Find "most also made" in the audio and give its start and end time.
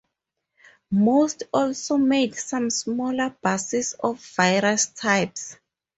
0.89-2.33